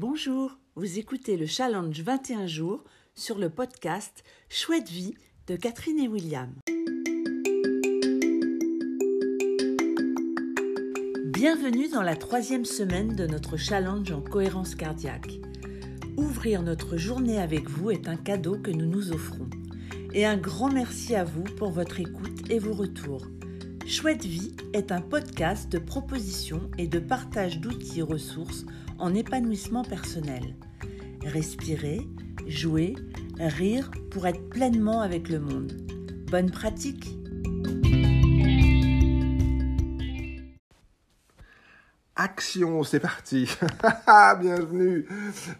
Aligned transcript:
Bonjour, 0.00 0.56
vous 0.76 1.00
écoutez 1.00 1.36
le 1.36 1.46
challenge 1.46 2.02
21 2.02 2.46
jours 2.46 2.84
sur 3.16 3.36
le 3.36 3.50
podcast 3.50 4.22
Chouette 4.48 4.88
vie 4.88 5.16
de 5.48 5.56
Catherine 5.56 5.98
et 5.98 6.06
William. 6.06 6.54
Bienvenue 11.24 11.88
dans 11.88 12.02
la 12.02 12.14
troisième 12.14 12.64
semaine 12.64 13.16
de 13.16 13.26
notre 13.26 13.56
challenge 13.56 14.12
en 14.12 14.20
cohérence 14.20 14.76
cardiaque. 14.76 15.40
Ouvrir 16.16 16.62
notre 16.62 16.96
journée 16.96 17.40
avec 17.40 17.68
vous 17.68 17.90
est 17.90 18.06
un 18.06 18.16
cadeau 18.16 18.56
que 18.56 18.70
nous 18.70 18.86
nous 18.86 19.10
offrons. 19.10 19.50
Et 20.14 20.24
un 20.24 20.36
grand 20.36 20.70
merci 20.70 21.16
à 21.16 21.24
vous 21.24 21.42
pour 21.42 21.72
votre 21.72 21.98
écoute 21.98 22.48
et 22.48 22.60
vos 22.60 22.72
retours. 22.72 23.26
Chouette 23.88 24.26
Vie 24.26 24.54
est 24.74 24.92
un 24.92 25.00
podcast 25.00 25.72
de 25.72 25.78
propositions 25.78 26.70
et 26.76 26.86
de 26.86 26.98
partage 26.98 27.58
d'outils 27.58 28.00
et 28.00 28.02
ressources 28.02 28.66
en 28.98 29.14
épanouissement 29.14 29.82
personnel. 29.82 30.56
Respirer, 31.24 32.02
jouer, 32.46 32.96
rire 33.38 33.90
pour 34.10 34.26
être 34.26 34.46
pleinement 34.50 35.00
avec 35.00 35.30
le 35.30 35.40
monde. 35.40 35.72
Bonne 36.30 36.50
pratique 36.50 37.18
Action, 42.20 42.82
c'est 42.82 42.98
parti. 42.98 43.48
bienvenue, 44.40 45.06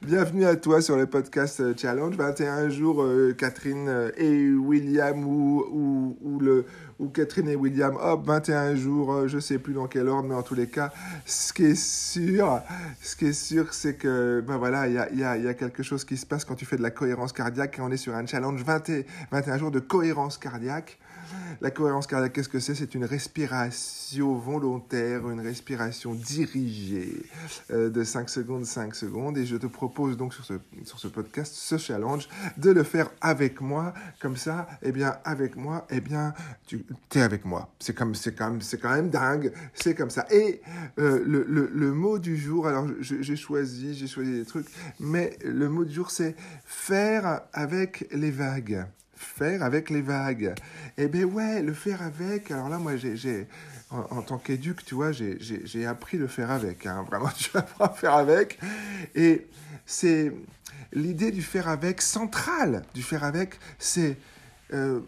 bienvenue 0.02 0.44
à 0.44 0.56
toi 0.56 0.82
sur 0.82 0.96
le 0.96 1.06
podcast 1.06 1.60
euh, 1.60 1.72
Challenge 1.76 2.16
21 2.16 2.68
jours. 2.68 3.00
Euh, 3.00 3.32
Catherine 3.32 3.88
euh, 3.88 4.10
et 4.16 4.50
William 4.50 5.24
ou, 5.24 5.64
ou, 5.70 6.18
ou, 6.20 6.40
le 6.40 6.66
ou 6.98 7.08
Catherine 7.08 7.48
et 7.48 7.56
William. 7.56 7.96
Hop, 8.00 8.26
21 8.26 8.74
jours. 8.74 9.28
je 9.28 9.38
sais 9.38 9.58
plus 9.58 9.74
dans 9.74 9.86
quel 9.86 10.08
ordre, 10.08 10.28
mais 10.28 10.34
en 10.34 10.42
tous 10.42 10.54
les 10.54 10.68
cas, 10.68 10.92
ce 11.26 11.52
qui 11.52 11.64
est 11.64 11.78
sûr, 11.78 12.60
ce 13.00 13.16
qui 13.16 13.26
est 13.26 13.32
sûr, 13.32 13.72
c'est 13.74 13.94
que 13.94 14.42
ben 14.46 14.56
voilà, 14.56 14.88
il 14.88 14.94
y 14.94 14.98
a, 14.98 15.12
y, 15.12 15.22
a, 15.22 15.36
y 15.36 15.48
a 15.48 15.54
quelque 15.54 15.82
chose 15.82 16.04
qui 16.04 16.16
se 16.16 16.26
passe 16.26 16.44
quand 16.44 16.54
tu 16.54 16.64
fais 16.64 16.76
de 16.76 16.82
la 16.82 16.90
cohérence 16.90 17.32
cardiaque. 17.32 17.78
Et 17.78 17.82
on 17.82 17.90
est 17.90 17.96
sur 17.96 18.14
un 18.14 18.26
challenge 18.26 18.62
20 18.62 18.78
21 19.30 19.58
jours 19.58 19.70
de 19.70 19.80
cohérence 19.80 20.38
cardiaque. 20.38 20.98
La 21.60 21.70
cohérence 21.70 22.06
cardiaque, 22.06 22.32
qu'est-ce 22.32 22.48
que 22.48 22.60
c'est? 22.60 22.74
C'est 22.74 22.94
une 22.94 23.04
respiration 23.04 24.34
volontaire, 24.34 25.28
une 25.28 25.40
respiration 25.40 26.14
dirigée 26.14 27.22
euh, 27.70 27.90
de 27.90 28.04
5 28.04 28.30
secondes, 28.30 28.64
5 28.64 28.94
secondes. 28.94 29.36
Et 29.36 29.44
je 29.44 29.56
te 29.56 29.66
propose 29.66 30.16
donc 30.16 30.34
sur 30.34 30.44
ce, 30.44 30.54
sur 30.84 30.98
ce 30.98 31.08
podcast, 31.08 31.52
ce 31.54 31.76
challenge, 31.76 32.28
de 32.56 32.70
le 32.70 32.82
faire 32.82 33.10
avec 33.20 33.60
moi. 33.60 33.92
Comme 34.20 34.36
ça, 34.36 34.68
eh 34.82 34.92
bien, 34.92 35.16
avec 35.24 35.56
moi, 35.56 35.86
eh 35.90 36.00
bien, 36.00 36.32
tu 36.66 36.84
es 37.14 37.20
avec 37.20 37.44
moi. 37.44 37.70
C'est 37.78 37.94
comme, 37.94 38.14
c'est 38.14 38.34
quand 38.34 38.50
même, 38.50 38.60
c'est 38.60 38.78
quand 38.78 38.90
même 38.94 39.10
dingue. 39.10 39.52
C'est 39.74 39.94
comme 39.94 40.10
ça. 40.10 40.26
Et 40.30 40.60
euh, 40.98 41.22
le, 41.24 41.44
le, 41.48 41.70
le, 41.72 41.92
mot 41.92 42.18
du 42.18 42.36
jour, 42.36 42.66
alors 42.66 42.86
j'ai 43.00 43.36
choisi, 43.36 43.94
j'ai 43.94 44.06
choisi 44.06 44.32
des 44.32 44.44
trucs, 44.44 44.66
mais 45.00 45.36
le 45.44 45.68
mot 45.68 45.84
du 45.84 45.94
jour, 45.94 46.10
c'est 46.10 46.36
faire 46.64 47.42
avec 47.52 48.06
les 48.12 48.30
vagues 48.30 48.86
faire 49.18 49.62
avec 49.62 49.90
les 49.90 50.00
vagues. 50.00 50.54
Eh 50.96 51.08
bien 51.08 51.24
ouais, 51.24 51.62
le 51.62 51.72
faire 51.74 52.02
avec, 52.02 52.50
alors 52.50 52.68
là 52.68 52.78
moi 52.78 52.96
j'ai, 52.96 53.46
en, 53.90 53.98
en, 54.10 54.22
tant 54.22 54.38
qu'éduc, 54.38 54.84
tu 54.84 54.94
vois, 54.94 55.12
j'ai 55.12 55.86
appris 55.86 56.18
le 56.18 56.28
faire 56.28 56.50
avec, 56.50 56.86
hein. 56.86 57.04
vraiment 57.06 57.30
tu 57.36 57.50
apprends 57.56 57.86
à 57.86 57.90
faire 57.90 58.14
avec. 58.14 58.58
Et 59.14 59.46
c'est 59.86 60.32
l'idée 60.92 61.30
du 61.30 61.42
faire 61.42 61.68
avec 61.68 62.00
centrale, 62.00 62.82
du 62.94 63.02
faire 63.02 63.24
avec, 63.24 63.58
c'est 63.78 64.16
euh, 64.72 65.00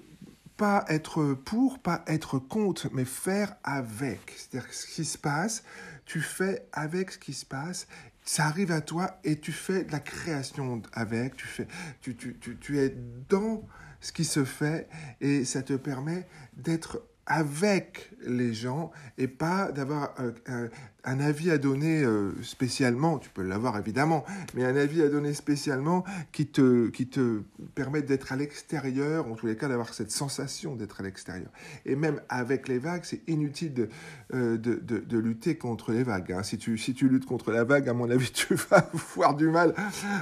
pas 0.61 0.85
être 0.89 1.33
pour, 1.33 1.79
pas 1.79 2.05
être 2.07 2.39
contre, 2.39 2.91
mais 2.93 3.07
faire 3.07 3.57
avec. 3.65 4.35
C'est-à-dire 4.37 4.71
ce 4.71 4.87
qui 4.87 5.07
se 5.07 5.17
passe, 5.17 5.65
tu 6.05 6.21
fais 6.21 6.69
avec 6.75 7.13
ce 7.13 7.19
qui 7.19 7.33
se 7.33 7.47
passe 7.47 7.87
ça 8.23 8.45
arrive 8.45 8.71
à 8.71 8.83
toi 8.83 9.19
et 9.25 9.41
tu 9.41 9.51
fais 9.51 9.85
de 9.85 9.91
la 9.91 9.99
création 9.99 10.83
avec, 10.93 11.35
tu, 11.37 11.47
fais, 11.47 11.67
tu, 12.03 12.15
tu, 12.15 12.39
tu, 12.39 12.59
tu 12.59 12.79
es 12.79 12.95
dans 13.31 13.67
ce 14.01 14.13
qui 14.13 14.25
se 14.25 14.45
fait 14.45 14.89
et 15.23 15.47
ça 15.47 15.63
te 15.63 15.73
permet 15.73 16.29
d'être 16.55 17.03
avec 17.25 18.13
les 18.21 18.53
gens 18.53 18.93
et 19.17 19.27
pas 19.27 19.73
d'avoir 19.73 20.15
un, 20.47 20.69
un, 21.05 21.21
avis 21.21 21.51
à 21.51 21.59
donner 21.59 22.03
euh, 22.03 22.33
spécialement, 22.43 23.19
tu 23.19 23.31
peux 23.31 23.43
l'avoir 23.43 23.79
évidemment, 23.79 24.25
mais 24.55 24.65
un 24.65 24.77
avis 24.77 25.03
à 25.03 25.09
donner 25.09 25.35
spécialement 25.35 26.05
qui 26.33 26.47
te, 26.47 26.89
qui 26.89 27.07
te 27.07 27.43
permet 27.75 28.03
d'être 28.03 28.33
à 28.33 28.37
l'extérieur, 28.37 29.27
en 29.27 29.35
tous 29.35 29.47
les 29.47 29.57
cas 29.57 29.69
d'avoir 29.69 29.93
cette 29.95 30.11
sensation 30.11 30.77
d'être 30.77 31.01
à 31.01 31.03
l'extérieur. 31.03 31.51
Et 31.87 31.97
même 31.97 32.21
avec 32.29 32.69
les 32.69 32.79
vagues, 32.79 33.03
c'est 33.05 33.23
inutile 33.29 33.75
de, 33.75 33.89
euh, 34.35 34.57
de, 34.57 34.75
de, 34.77 35.19
lutter 35.19 35.57
contre 35.57 35.93
les 35.93 36.03
vagues. 36.03 36.33
Hein. 36.33 36.43
Si, 36.43 36.59
tu, 36.59 36.79
si 36.79 36.95
tu 36.95 37.09
luttes 37.09 37.27
contre 37.27 37.51
la 37.53 37.65
vague, 37.65 37.89
à 37.89 37.95
mon 37.95 38.11
avis, 38.11 38.31
tu 38.33 38.55
vas 38.55 38.89
avoir 38.93 39.35
du 39.35 39.49
mal 39.49 39.75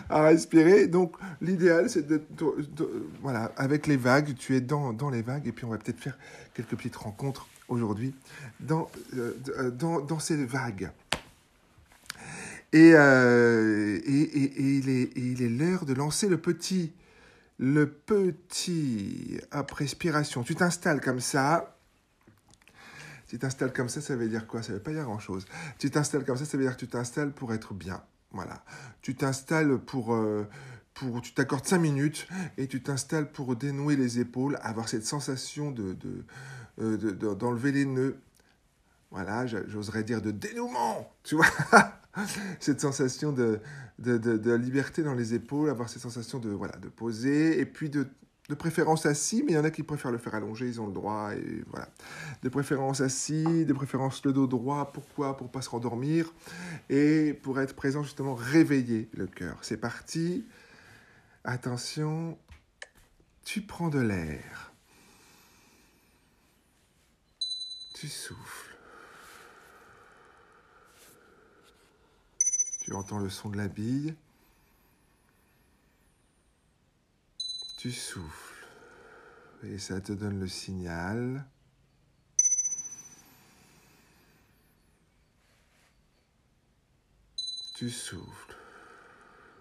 à 0.08 0.22
respirer. 0.22 0.86
Donc 0.86 1.16
l'idéal, 1.40 1.88
c'est 1.90 2.06
de, 2.06 2.22
Voilà, 3.22 3.52
avec 3.56 3.86
les 3.86 3.96
vagues, 3.96 4.34
tu 4.36 4.56
es 4.56 4.60
dans, 4.60 4.92
dans 4.92 5.10
les 5.10 5.22
vagues 5.22 5.46
et 5.46 5.52
puis 5.52 5.64
on 5.64 5.70
va 5.70 5.78
peut-être 5.78 6.00
faire 6.00 6.18
quelques 6.54 6.76
petites 6.76 6.96
rencontres 6.96 7.46
aujourd'hui 7.68 8.14
dans, 8.60 8.90
euh, 9.16 9.70
dans, 9.70 10.00
dans, 10.00 10.18
ces 10.18 10.44
vagues. 10.44 10.90
Et, 12.72 12.92
euh, 12.94 13.98
et, 14.04 14.22
et, 14.22 14.44
et, 14.44 15.12
il 15.16 15.42
est, 15.42 15.48
l'heure 15.48 15.86
de 15.86 15.94
lancer 15.94 16.28
le 16.28 16.38
petit, 16.38 16.92
le 17.58 17.88
petit, 17.88 19.40
hop, 19.52 19.70
respiration. 19.70 20.42
Tu 20.42 20.54
t'installes 20.54 21.00
comme 21.00 21.20
ça. 21.20 21.76
Tu 23.28 23.38
t'installes 23.38 23.72
comme 23.72 23.88
ça, 23.88 24.00
ça 24.00 24.16
veut 24.16 24.28
dire 24.28 24.46
quoi? 24.46 24.62
Ça 24.62 24.72
veut 24.72 24.80
pas 24.80 24.92
dire 24.92 25.04
grand-chose. 25.04 25.46
Tu 25.78 25.90
t'installes 25.90 26.24
comme 26.24 26.36
ça, 26.36 26.44
ça 26.44 26.56
veut 26.56 26.64
dire 26.64 26.74
que 26.74 26.80
tu 26.80 26.88
t'installes 26.88 27.32
pour 27.32 27.52
être 27.52 27.74
bien. 27.74 28.02
Voilà. 28.32 28.64
Tu 29.02 29.14
t'installes 29.14 29.78
pour... 29.78 30.14
Euh, 30.14 30.46
pour, 30.98 31.20
tu 31.20 31.32
t'accordes 31.32 31.64
5 31.64 31.78
minutes 31.78 32.26
et 32.56 32.66
tu 32.66 32.82
t'installes 32.82 33.30
pour 33.30 33.54
dénouer 33.54 33.94
les 33.94 34.18
épaules, 34.18 34.58
avoir 34.62 34.88
cette 34.88 35.06
sensation 35.06 35.70
de, 35.70 35.96
d'enlever 36.78 37.72
les 37.72 37.84
nœuds. 37.84 38.18
Voilà, 39.10 39.46
j'oserais 39.46 40.04
dire 40.04 40.20
de 40.20 40.30
dénouement, 40.30 41.10
tu 41.24 41.34
vois 41.36 41.46
Cette 42.60 42.80
sensation 42.80 43.32
de, 43.32 43.60
de, 43.98 44.18
de, 44.18 44.52
liberté 44.52 45.02
dans 45.02 45.14
les 45.14 45.34
épaules, 45.34 45.70
avoir 45.70 45.88
cette 45.88 46.02
sensation 46.02 46.38
de, 46.38 46.50
voilà, 46.50 46.76
de 46.76 46.88
poser, 46.88 47.58
et 47.60 47.64
puis 47.64 47.88
de, 47.88 48.06
de 48.48 48.54
préférence 48.54 49.06
assis, 49.06 49.42
mais 49.44 49.52
il 49.52 49.54
y 49.54 49.58
en 49.58 49.64
a 49.64 49.70
qui 49.70 49.82
préfèrent 49.82 50.10
le 50.10 50.18
faire 50.18 50.34
allongé, 50.34 50.66
ils 50.66 50.80
ont 50.80 50.86
le 50.86 50.92
droit, 50.92 51.32
et 51.34 51.62
voilà. 51.68 51.88
De 52.42 52.48
préférence 52.48 53.00
assis, 53.00 53.64
de 53.64 53.72
préférence 53.72 54.24
le 54.24 54.32
dos 54.32 54.46
droit, 54.46 54.90
pourquoi? 54.92 55.36
Pour 55.36 55.50
pas 55.50 55.62
se 55.62 55.70
rendormir, 55.70 56.32
et 56.90 57.34
pour 57.34 57.60
être 57.60 57.74
présent 57.74 58.02
justement, 58.02 58.34
réveiller 58.34 59.08
le 59.12 59.26
cœur. 59.26 59.58
C'est 59.62 59.76
parti, 59.76 60.46
attention, 61.44 62.38
tu 63.44 63.60
prends 63.62 63.88
de 63.88 64.00
l'air. 64.00 64.67
Tu 68.00 68.06
souffles. 68.06 68.76
Tu 72.82 72.94
entends 72.94 73.18
le 73.18 73.28
son 73.28 73.48
de 73.48 73.56
la 73.56 73.66
bille. 73.66 74.14
Tu 77.76 77.90
souffles. 77.90 78.68
Et 79.64 79.78
ça 79.78 80.00
te 80.00 80.12
donne 80.12 80.38
le 80.38 80.46
signal. 80.46 81.44
Tu 87.74 87.90
souffles. 87.90 88.56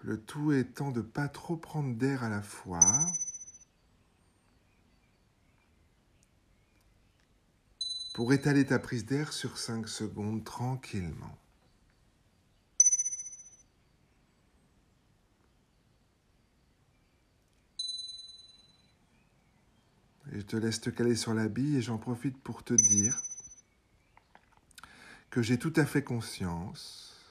Le 0.02 0.16
tout 0.16 0.52
étant 0.52 0.92
de 0.92 1.00
pas 1.00 1.26
trop 1.26 1.56
prendre 1.56 1.96
d'air 1.96 2.22
à 2.22 2.28
la 2.28 2.42
fois. 2.42 3.04
Pour 8.18 8.32
étaler 8.32 8.66
ta 8.66 8.80
prise 8.80 9.06
d'air 9.06 9.32
sur 9.32 9.58
5 9.58 9.88
secondes 9.88 10.42
tranquillement. 10.42 11.38
Je 20.32 20.40
te 20.40 20.56
laisse 20.56 20.80
te 20.80 20.90
caler 20.90 21.14
sur 21.14 21.32
la 21.32 21.46
bille 21.46 21.76
et 21.76 21.80
j'en 21.80 21.96
profite 21.96 22.36
pour 22.42 22.64
te 22.64 22.74
dire 22.74 23.22
que 25.30 25.40
j'ai 25.40 25.56
tout 25.56 25.72
à 25.76 25.86
fait 25.86 26.02
conscience, 26.02 27.24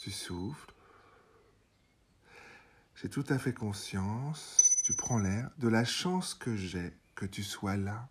tu 0.00 0.10
souffles, 0.10 0.72
j'ai 2.94 3.10
tout 3.10 3.26
à 3.28 3.38
fait 3.38 3.52
conscience, 3.52 4.80
tu 4.82 4.94
prends 4.94 5.18
l'air, 5.18 5.50
de 5.58 5.68
la 5.68 5.84
chance 5.84 6.32
que 6.32 6.56
j'ai 6.56 6.94
que 7.14 7.26
tu 7.26 7.42
sois 7.42 7.76
là 7.76 8.08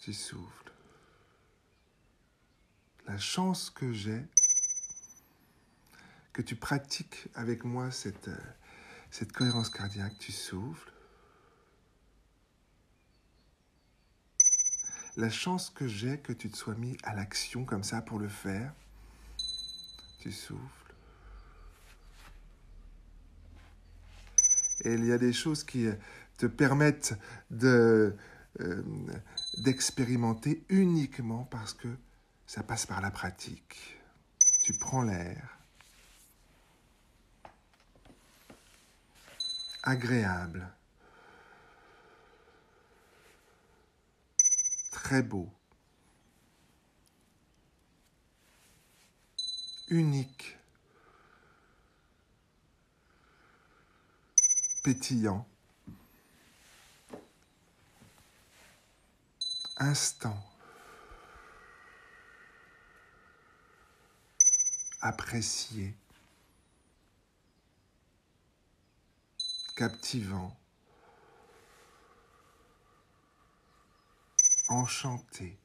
tu 0.00 0.14
souffles. 0.14 0.72
La 3.06 3.18
chance 3.18 3.68
que 3.68 3.92
j'ai 3.92 4.24
que 6.32 6.40
tu 6.40 6.56
pratiques 6.56 7.28
avec 7.34 7.64
moi 7.64 7.90
cette, 7.90 8.28
euh, 8.28 9.24
cohérence 9.34 9.68
cardiaque. 9.68 10.16
Tu 10.18 10.32
souffles. 10.32 10.90
La 15.16 15.28
chance 15.28 15.68
que 15.68 15.86
j'ai 15.86 16.18
que 16.18 16.32
tu 16.32 16.48
te 16.50 16.56
sois 16.56 16.76
mis 16.76 16.96
à 17.02 17.14
l'action 17.14 17.64
comme 17.66 17.84
ça 17.84 18.00
pour 18.00 18.18
le 18.18 18.28
faire. 18.28 18.72
Tu 20.20 20.32
souffles. 20.32 20.94
Et 24.82 24.94
il 24.94 25.04
y 25.04 25.12
a 25.12 25.18
des 25.18 25.34
choses 25.34 25.62
qui 25.62 25.86
euh, 25.86 25.94
te 26.38 26.46
permettent 26.46 27.18
de, 27.50 28.16
euh, 28.60 28.82
d'expérimenter 29.56 30.64
uniquement 30.68 31.44
parce 31.44 31.74
que 31.74 31.88
ça 32.46 32.62
passe 32.62 32.86
par 32.86 33.00
la 33.00 33.10
pratique. 33.10 33.98
Tu 34.62 34.74
prends 34.74 35.02
l'air. 35.02 35.58
Agréable. 39.82 40.68
Très 44.90 45.22
beau. 45.22 45.50
Unique. 49.88 50.58
Pétillant. 54.82 55.46
Instant. 59.80 60.36
Apprécié. 65.00 65.94
Captivant. 69.74 70.54
Enchanté. 74.68 75.58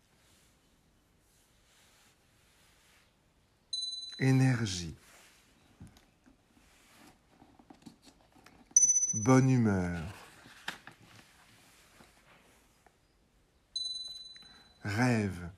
Énergie. 4.20 4.96
Bonne 9.14 9.50
humeur. 9.50 10.25
Rêve, 14.86 15.50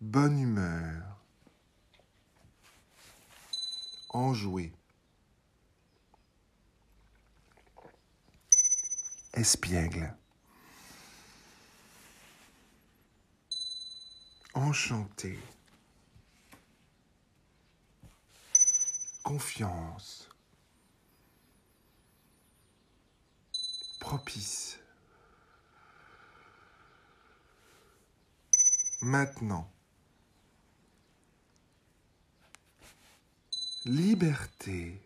bonne 0.00 0.38
humeur, 0.38 1.20
enjoué, 4.08 4.72
espiègle, 9.34 10.16
enchanté, 14.54 15.38
confiance, 19.22 20.30
propice. 24.04 24.78
Maintenant, 29.00 29.66
liberté, 33.86 35.00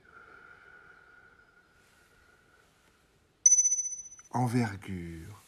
envergure, 4.33 5.45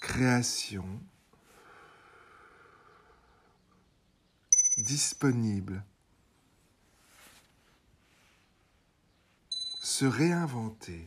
création, 0.00 1.00
disponible. 4.78 5.84
Se 9.92 10.06
réinventer. 10.06 11.06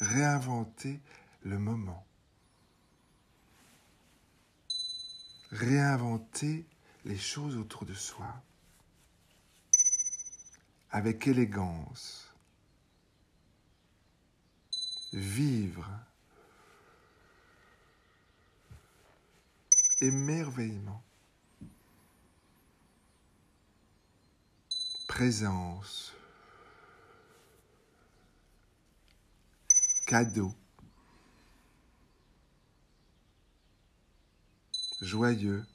Réinventer 0.00 1.00
le 1.42 1.58
moment. 1.58 2.06
Réinventer 5.50 6.64
les 7.04 7.18
choses 7.18 7.58
autour 7.58 7.84
de 7.84 7.92
soi 7.92 8.42
avec 10.90 11.26
élégance. 11.26 12.34
Vivre. 15.12 15.90
Émerveillement. 20.00 21.02
Présence, 25.14 26.14
cadeau, 30.06 30.54
joyeux, 35.02 35.66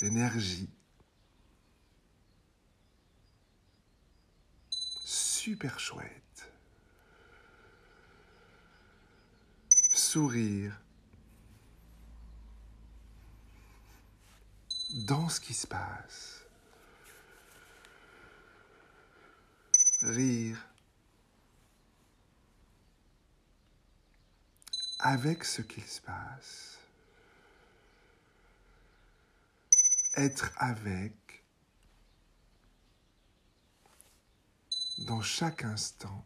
énergie, 0.00 0.70
super 5.04 5.78
chouette, 5.78 6.50
sourire, 9.92 10.81
dans 14.92 15.28
ce 15.28 15.40
qui 15.40 15.54
se 15.54 15.66
passe. 15.66 16.44
Rire 20.02 20.58
avec 24.98 25.44
ce 25.44 25.62
qu'il 25.62 25.84
se 25.84 26.00
passe. 26.00 26.78
Être 30.14 30.52
avec 30.56 31.44
dans 34.98 35.22
chaque 35.22 35.64
instant 35.64 36.24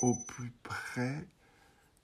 au 0.00 0.14
plus 0.14 0.50
près 0.62 1.26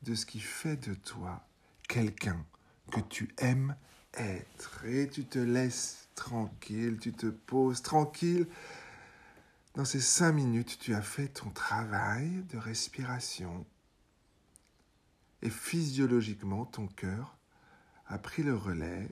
de 0.03 0.15
ce 0.15 0.25
qui 0.25 0.41
fait 0.41 0.77
de 0.77 0.95
toi 0.95 1.45
quelqu'un 1.89 2.47
que 2.91 3.01
tu 3.01 3.29
aimes 3.39 3.77
être. 4.15 4.85
Et 4.85 5.09
tu 5.09 5.25
te 5.25 5.39
laisses 5.39 6.09
tranquille, 6.15 6.99
tu 7.01 7.13
te 7.13 7.27
poses 7.27 7.83
tranquille. 7.83 8.47
Dans 9.75 9.85
ces 9.85 10.01
cinq 10.01 10.33
minutes, 10.33 10.79
tu 10.81 10.95
as 10.95 11.03
fait 11.03 11.29
ton 11.29 11.51
travail 11.51 12.43
de 12.51 12.59
respiration. 12.59 13.65
Et 15.43 15.51
physiologiquement, 15.51 16.65
ton 16.65 16.89
cœur 16.89 17.37
a 18.07 18.19
pris 18.19 18.43
le 18.43 18.57
relais 18.57 19.09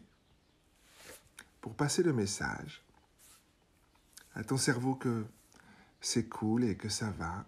pour 1.60 1.74
passer 1.74 2.02
le 2.02 2.12
message 2.12 2.82
à 4.34 4.42
ton 4.42 4.56
cerveau 4.56 4.94
que 4.94 5.24
c'est 6.00 6.28
cool 6.28 6.64
et 6.64 6.76
que 6.76 6.88
ça 6.88 7.10
va. 7.10 7.46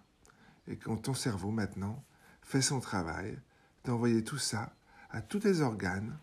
Et 0.67 0.77
que 0.77 0.93
ton 0.95 1.13
cerveau 1.13 1.51
maintenant 1.51 2.03
fait 2.41 2.61
son 2.61 2.79
travail 2.79 3.37
d'envoyer 3.83 4.23
tout 4.23 4.37
ça 4.37 4.73
à 5.11 5.21
tous 5.21 5.39
tes 5.39 5.61
organes. 5.61 6.17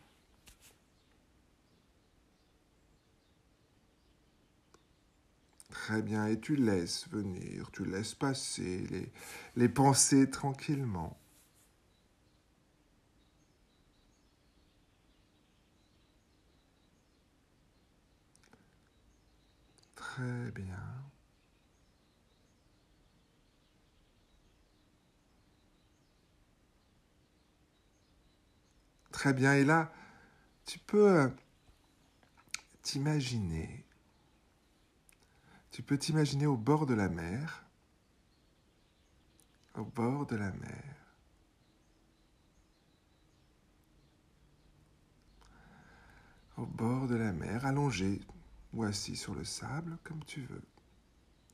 Très 5.70 6.02
bien, 6.02 6.26
et 6.26 6.40
tu 6.40 6.56
laisses 6.56 7.08
venir, 7.10 7.70
tu 7.70 7.84
laisses 7.84 8.14
passer 8.14 8.86
les, 8.90 9.12
les 9.56 9.68
pensées 9.68 10.28
tranquillement. 10.30 11.16
Très 19.94 20.50
bien. 20.52 20.85
Très 29.26 29.34
bien. 29.34 29.54
Et 29.54 29.64
là, 29.64 29.92
tu 30.66 30.78
peux 30.78 31.10
euh, 31.10 31.28
t'imaginer. 32.80 33.84
Tu 35.72 35.82
peux 35.82 35.98
t'imaginer 35.98 36.46
au 36.46 36.56
bord 36.56 36.86
de 36.86 36.94
la 36.94 37.08
mer. 37.08 37.64
Au 39.74 39.84
bord 39.84 40.26
de 40.26 40.36
la 40.36 40.52
mer. 40.52 40.94
Au 46.56 46.66
bord 46.66 47.08
de 47.08 47.16
la 47.16 47.32
mer, 47.32 47.66
allongé 47.66 48.20
ou 48.74 48.84
assis 48.84 49.16
sur 49.16 49.34
le 49.34 49.44
sable, 49.44 49.98
comme 50.04 50.22
tu 50.24 50.42
veux. 50.42 50.62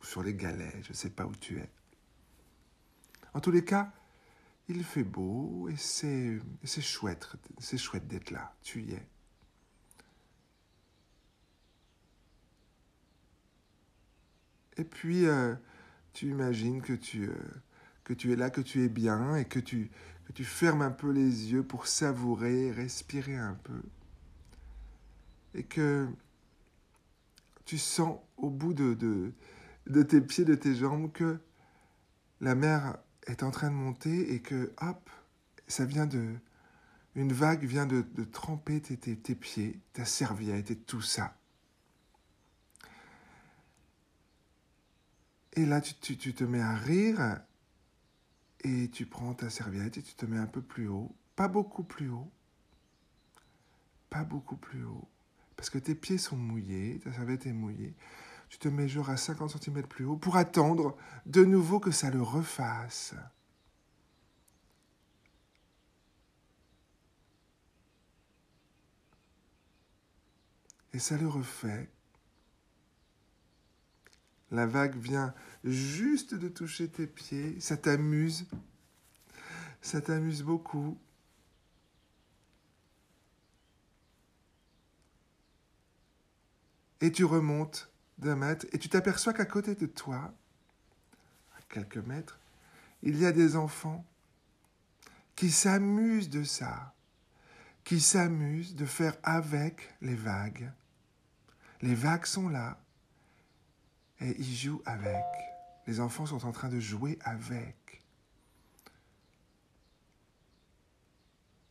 Ou 0.03 0.05
sur 0.05 0.23
les 0.23 0.35
galets, 0.35 0.83
je 0.83 0.91
ne 0.91 0.95
sais 0.95 1.09
pas 1.09 1.25
où 1.25 1.35
tu 1.35 1.59
es. 1.59 1.71
En 3.33 3.41
tous 3.41 3.51
les 3.51 3.65
cas, 3.65 3.91
il 4.69 4.85
fait 4.85 5.05
beau 5.05 5.69
et 5.69 5.77
c'est 5.77 6.41
chouette, 6.81 7.29
c'est 7.59 7.79
chouette 7.79 8.07
d'être 8.07 8.31
là. 8.31 8.55
Tu 8.63 8.83
y 8.83 8.93
es. 8.95 9.07
Et 14.79 14.85
puis, 14.85 15.27
euh, 15.27 15.55
tu 16.13 16.29
imagines 16.29 16.81
que 16.81 16.95
tu, 16.95 17.29
euh, 17.29 17.35
que 18.05 18.15
tu 18.15 18.33
es 18.33 18.37
là, 18.37 18.51
que 18.51 18.61
tu 18.61 18.83
es 18.85 18.89
bien 18.89 19.37
et 19.37 19.45
que 19.45 19.59
tu, 19.61 19.91
que 20.25 20.33
tu 20.33 20.45
fermes 20.45 20.83
un 20.83 20.91
peu 20.91 21.11
les 21.11 21.53
yeux 21.53 21.63
pour 21.63 21.87
savourer, 21.87 22.71
respirer 22.73 23.37
un 23.37 23.55
peu. 23.65 23.83
Et 25.55 25.65
que 25.65 26.09
tu 27.65 27.79
sens 27.79 28.19
au 28.39 28.51
bout 28.51 28.73
de, 28.73 28.95
de, 28.95 29.33
de 29.87 30.03
tes 30.03 30.21
pieds, 30.21 30.45
de 30.45 30.55
tes 30.55 30.75
jambes, 30.75 31.13
que 31.13 31.39
la 32.41 32.55
mer 32.55 32.99
est 33.27 33.43
en 33.43 33.51
train 33.51 33.71
de 33.71 33.75
monter 33.75 34.35
et 34.35 34.41
que, 34.41 34.73
hop, 34.81 35.11
ça 35.69 35.85
vient 35.85 36.07
de... 36.07 36.35
Une 37.15 37.33
vague 37.33 37.65
vient 37.65 37.87
de, 37.87 38.03
tremper 38.25 38.81
tes, 38.81 39.35
pieds, 39.35 39.79
ta 39.93 40.07
serviette 40.07 40.71
et 40.71 40.77
tout 40.77 41.03
ça. 41.03 41.37
Et 45.55 45.67
là, 45.67 45.83
tu, 45.83 46.17
tu, 46.17 46.33
te 46.33 46.45
mets 46.45 46.63
à 46.63 46.75
rire 46.75 47.41
et 48.65 48.89
tu 48.89 49.05
prends 49.05 49.35
ta 49.35 49.51
serviette 49.51 49.99
et 49.99 50.03
tu 50.03 50.15
te 50.15 50.25
mets 50.25 50.39
un 50.39 50.47
peu 50.47 50.63
plus 50.63 50.89
haut. 50.89 51.15
Pas 51.37 51.49
beaucoup 51.49 51.83
plus 51.83 52.09
haut. 52.09 52.31
Pas 54.09 54.25
beaucoup 54.25 54.57
plus 54.57 54.83
haut. 54.85 55.07
Parce 55.57 55.69
que 55.69 55.79
tes 55.79 55.95
pieds 55.95 56.19
sont 56.19 56.37
mouillés, 56.37 56.99
ta 57.05 57.13
serviette 57.13 57.47
est 57.47 57.53
mouillée. 57.53 57.95
Tu 58.53 58.59
te 58.59 58.69
mets 58.69 58.87
genre 58.87 59.09
à 59.09 59.17
50 59.17 59.63
cm 59.63 59.87
plus 59.87 60.05
haut 60.05 60.19
pour 60.19 60.37
attendre 60.37 60.95
de 61.25 61.43
nouveau 61.43 61.81
que 61.81 61.91
ça 61.91 62.11
le 62.11 62.21
refasse. 62.21 63.15
Et 70.93 70.99
ça 70.99 71.17
le 71.17 71.29
refait. 71.29 71.89
La 74.51 74.67
vague 74.67 74.97
vient 74.97 75.33
juste 75.65 76.35
de 76.35 76.49
toucher 76.49 76.89
tes 76.89 77.07
pieds. 77.07 77.59
Ça 77.59 77.79
t'amuse. 77.79 78.47
Ça 79.81 80.03
t'amuse 80.03 80.43
beaucoup. 80.43 80.99
Et 87.01 87.11
tu 87.11 87.25
remontes 87.25 87.92
mètre 88.31 88.67
et 88.73 88.79
tu 88.79 88.89
t'aperçois 88.89 89.33
qu'à 89.33 89.45
côté 89.45 89.75
de 89.75 89.87
toi, 89.87 90.33
à 91.57 91.63
quelques 91.69 91.99
mètres, 91.99 92.39
il 93.03 93.19
y 93.19 93.27
a 93.27 93.33
des 93.33 93.57
enfants 93.57 94.05
qui 95.35 95.51
s'amusent 95.51 96.31
de 96.31 96.45
ça, 96.45 96.95
qui 97.85 98.01
s'amusent 98.01 98.75
de 98.75 98.87
faire 98.87 99.17
avec 99.23 99.95
les 100.01 100.15
vagues. 100.15 100.71
Les 101.81 101.95
vagues 101.95 102.27
sont 102.27 102.49
là, 102.49 102.79
et 104.21 104.37
ils 104.39 104.55
jouent 104.55 104.83
avec. 104.85 105.25
Les 105.87 105.99
enfants 106.01 106.27
sont 106.27 106.47
en 106.47 106.53
train 106.53 106.69
de 106.69 106.79
jouer 106.79 107.19
avec. 107.23 108.03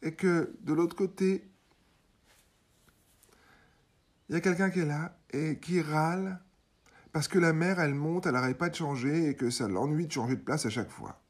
Et 0.01 0.13
que 0.13 0.53
de 0.61 0.73
l'autre 0.73 0.95
côté, 0.95 1.47
il 4.31 4.35
y 4.35 4.37
a 4.37 4.41
quelqu'un 4.41 4.69
qui 4.69 4.79
est 4.79 4.85
là 4.85 5.13
et 5.31 5.59
qui 5.59 5.81
râle 5.81 6.39
parce 7.11 7.27
que 7.27 7.37
la 7.37 7.51
mère, 7.51 7.81
elle 7.81 7.93
monte, 7.93 8.25
elle 8.25 8.31
n'arrête 8.31 8.57
pas 8.57 8.69
de 8.69 8.75
changer 8.75 9.27
et 9.27 9.35
que 9.35 9.49
ça 9.49 9.67
l'ennuie 9.67 10.07
de 10.07 10.11
changer 10.13 10.37
de 10.37 10.41
place 10.41 10.65
à 10.65 10.69
chaque 10.69 10.89
fois. 10.89 11.21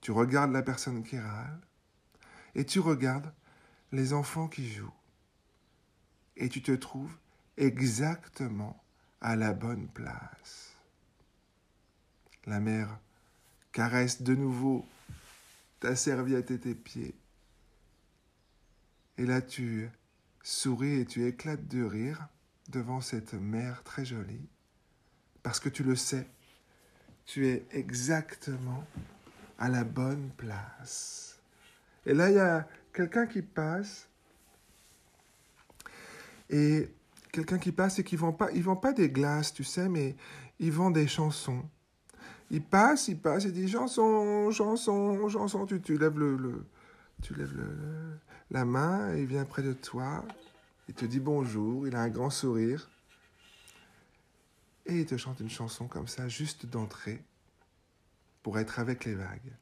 Tu 0.00 0.12
regardes 0.12 0.52
la 0.52 0.62
personne 0.62 1.04
qui 1.04 1.18
râle 1.18 1.60
et 2.54 2.64
tu 2.64 2.80
regardes 2.80 3.30
les 3.92 4.14
enfants 4.14 4.48
qui 4.48 4.66
jouent. 4.66 4.94
Et 6.38 6.48
tu 6.48 6.62
te 6.62 6.72
trouves 6.72 7.14
exactement 7.58 8.82
à 9.20 9.36
la 9.36 9.52
bonne 9.52 9.88
place. 9.88 10.74
La 12.46 12.60
mère 12.60 12.98
caresse 13.72 14.22
de 14.22 14.34
nouveau 14.34 14.88
ta 15.80 15.96
serviette 15.96 16.50
et 16.50 16.60
tes 16.60 16.74
pieds. 16.74 17.14
Et 19.18 19.26
là 19.26 19.42
tu 19.42 19.90
souris 20.46 21.00
et 21.00 21.04
tu 21.04 21.26
éclates 21.26 21.66
de 21.66 21.82
rire 21.82 22.28
devant 22.68 23.00
cette 23.00 23.34
mère 23.34 23.82
très 23.82 24.04
jolie, 24.04 24.48
parce 25.42 25.58
que 25.58 25.68
tu 25.68 25.82
le 25.82 25.96
sais, 25.96 26.28
tu 27.24 27.48
es 27.48 27.66
exactement 27.72 28.84
à 29.58 29.68
la 29.68 29.82
bonne 29.82 30.30
place. 30.36 31.40
Et 32.04 32.14
là, 32.14 32.30
il 32.30 32.36
y 32.36 32.40
a 32.40 32.68
quelqu'un 32.92 33.26
qui 33.26 33.42
passe 33.42 34.08
et 36.48 36.90
quelqu'un 37.32 37.58
qui 37.58 37.72
passe 37.72 37.98
et 37.98 38.04
qui 38.04 38.14
vend 38.14 38.32
pas, 38.32 38.50
pas 38.80 38.92
des 38.92 39.10
glaces, 39.10 39.52
tu 39.52 39.64
sais, 39.64 39.88
mais 39.88 40.14
il 40.60 40.70
vend 40.70 40.92
des 40.92 41.08
chansons. 41.08 41.64
Il 42.50 42.62
passe, 42.62 43.08
il 43.08 43.18
passe, 43.18 43.44
il 43.44 43.52
dit 43.52 43.68
chanson, 43.68 44.52
chanson, 44.52 45.28
chanson. 45.28 45.66
Tu, 45.66 45.80
tu 45.82 45.98
lèves 45.98 46.20
le, 46.20 46.64
tu 47.20 47.34
lèves 47.34 47.56
le, 47.56 48.20
la 48.50 48.64
main, 48.64 49.14
il 49.16 49.26
vient 49.26 49.44
près 49.44 49.62
de 49.62 49.72
toi, 49.72 50.24
il 50.88 50.94
te 50.94 51.04
dit 51.04 51.20
bonjour, 51.20 51.86
il 51.86 51.96
a 51.96 52.00
un 52.00 52.08
grand 52.08 52.30
sourire 52.30 52.88
et 54.86 55.00
il 55.00 55.06
te 55.06 55.16
chante 55.16 55.40
une 55.40 55.50
chanson 55.50 55.88
comme 55.88 56.06
ça, 56.06 56.28
juste 56.28 56.66
d'entrée, 56.66 57.22
pour 58.42 58.58
être 58.58 58.78
avec 58.78 59.04
les 59.04 59.14
vagues. 59.14 59.52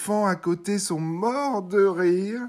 Enfants 0.00 0.24
à 0.24 0.34
côté 0.34 0.78
sont 0.78 0.98
morts 0.98 1.62
de 1.62 1.84
rire. 1.84 2.48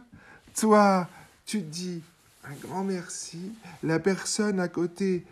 Toi, 0.56 1.10
tu 1.46 1.60
dis 1.60 2.02
un 2.46 2.54
grand 2.54 2.86
merci. 2.86 3.52
La 3.84 4.00
personne 4.00 4.58
à 4.62 4.70
côté 4.70 5.26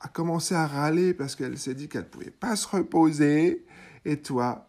a 0.00 0.08
commencé 0.08 0.56
à 0.56 0.66
râler 0.66 1.14
parce 1.14 1.36
qu'elle 1.36 1.56
s'est 1.56 1.74
dit 1.74 1.88
qu'elle 1.88 2.02
ne 2.02 2.08
pouvait 2.08 2.32
pas 2.32 2.56
se 2.56 2.66
reposer. 2.66 3.64
Et 4.04 4.16
toi, 4.16 4.68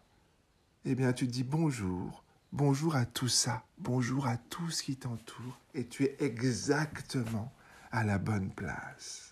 eh 0.84 0.94
bien, 0.94 1.12
tu 1.12 1.26
dis 1.26 1.42
bonjour. 1.42 2.22
Bonjour 2.52 2.94
à 2.94 3.06
tout 3.06 3.26
ça. 3.26 3.64
Bonjour 3.78 4.28
à 4.28 4.36
tout 4.36 4.70
ce 4.70 4.84
qui 4.84 4.94
t'entoure. 4.94 5.58
Et 5.74 5.84
tu 5.84 6.04
es 6.04 6.16
exactement 6.20 7.52
à 7.90 8.04
la 8.04 8.18
bonne 8.18 8.50
place. 8.50 9.27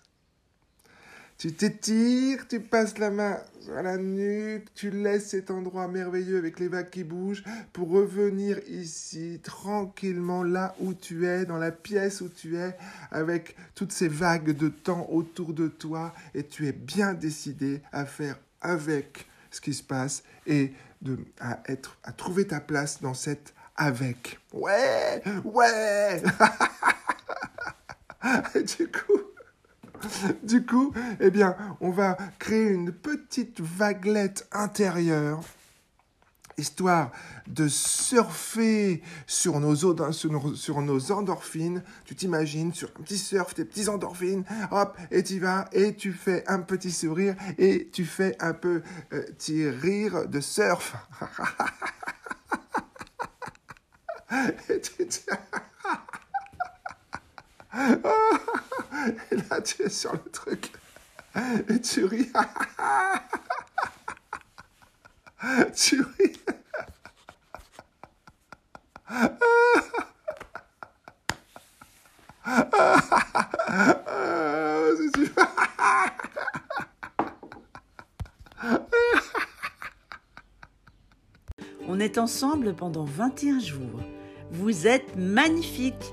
Tu 1.39 1.53
t'étires, 1.53 2.49
tu 2.49 2.61
passes 2.61 2.97
la 2.99 3.11
main 3.11 3.37
sur 3.61 3.75
la 3.75 3.99
nuque, 3.99 4.73
tu 4.75 4.91
laisses 4.91 5.29
cet 5.29 5.51
endroit 5.51 5.87
merveilleux 5.87 6.39
avec 6.39 6.59
les 6.59 6.69
vagues 6.69 6.89
qui 6.89 7.05
bougent 7.05 7.45
pour 7.75 7.91
revenir 7.91 8.59
ici 8.69 9.39
tranquillement 9.43 10.43
là 10.43 10.75
où 10.81 10.95
tu 10.95 11.27
es, 11.27 11.45
dans 11.45 11.59
la 11.59 11.73
pièce 11.73 12.23
où 12.23 12.31
tu 12.31 12.57
es, 12.57 12.75
avec 13.11 13.55
toutes 13.75 13.93
ces 13.93 14.09
vagues 14.09 14.57
de 14.57 14.69
temps 14.69 15.07
autour 15.11 15.53
de 15.53 15.69
toi 15.69 16.15
et 16.35 16.43
tu 16.43 16.69
es 16.69 16.73
bien 16.73 17.13
décidé 17.13 17.83
à 17.93 18.07
faire 18.07 18.39
avec 18.63 19.27
ce 19.51 19.61
qui 19.61 19.75
se 19.75 19.83
passe 19.83 20.23
et 20.47 20.73
de, 21.03 21.19
à, 21.41 21.61
être, 21.67 21.99
à 22.03 22.13
trouver 22.13 22.47
ta 22.47 22.61
place 22.61 23.03
dans 23.03 23.15
cette 23.15 23.53
avec. 23.77 24.39
Ouais, 24.55 25.23
ouais. 25.45 26.23
du 28.79 28.91
coup, 28.91 29.21
Du 30.43 30.65
coup, 30.65 30.93
eh 31.21 31.31
bien, 31.31 31.57
on 31.81 31.91
va 31.91 32.17
créer 32.39 32.69
une 32.69 32.93
petite 32.93 33.61
vaguelette 33.61 34.49
intérieure 34.53 35.41
histoire 36.59 37.13
de 37.47 37.69
surfer 37.69 39.03
sur 39.27 39.61
nos, 39.61 39.85
endorphines. 41.13 41.83
Tu 42.07 42.15
t'imagines 42.15 42.73
sur 42.73 42.89
un 42.99 43.03
petit 43.03 43.19
surf, 43.19 43.55
tes 43.55 43.67
petits 43.67 43.89
endorphines, 43.89 44.45
hop, 44.71 44.97
et 45.11 45.23
tu 45.23 45.39
vas, 45.39 45.67
et 45.73 45.95
tu 45.95 46.13
fais 46.13 46.45
un 46.49 46.61
petit 46.61 46.93
sourire, 46.93 47.37
et 47.59 47.91
tu 47.93 48.07
fais 48.07 48.37
un 48.41 48.55
peu 48.55 48.83
euh, 49.13 49.23
rire 49.83 50.27
de 50.29 50.41
surf. 50.41 50.97
et 59.31 59.37
là, 59.37 59.61
tu 59.61 59.83
es 59.83 59.89
sur 59.89 60.13
le 60.13 60.31
truc. 60.31 60.73
Et 61.69 61.81
tu 61.81 62.05
ris. 62.05 62.31
tu 65.75 66.01
ris. 66.01 66.33
On 81.89 82.01
est 82.01 82.19
ensemble 82.19 82.75
pendant 82.75 83.05
21 83.05 83.61
jours. 83.61 84.01
Vous 84.51 84.87
êtes 84.87 85.17
magnifiques. 85.17 86.13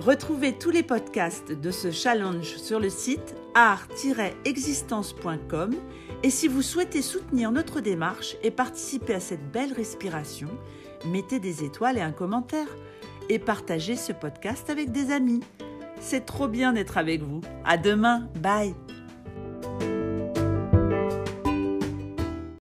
Retrouvez 0.00 0.52
tous 0.52 0.70
les 0.70 0.84
podcasts 0.84 1.52
de 1.52 1.70
ce 1.70 1.90
challenge 1.90 2.56
sur 2.56 2.78
le 2.78 2.88
site 2.88 3.34
art-existence.com 3.54 5.74
et 6.22 6.30
si 6.30 6.46
vous 6.46 6.62
souhaitez 6.62 7.02
soutenir 7.02 7.50
notre 7.50 7.80
démarche 7.80 8.36
et 8.42 8.52
participer 8.52 9.14
à 9.14 9.20
cette 9.20 9.50
belle 9.50 9.72
respiration, 9.72 10.50
mettez 11.06 11.40
des 11.40 11.64
étoiles 11.64 11.98
et 11.98 12.02
un 12.02 12.12
commentaire 12.12 12.68
et 13.28 13.40
partagez 13.40 13.96
ce 13.96 14.12
podcast 14.12 14.70
avec 14.70 14.92
des 14.92 15.10
amis. 15.10 15.40
C'est 16.00 16.24
trop 16.24 16.46
bien 16.46 16.72
d'être 16.72 16.96
avec 16.96 17.22
vous. 17.22 17.40
À 17.64 17.76
demain. 17.76 18.28
Bye. 18.40 18.76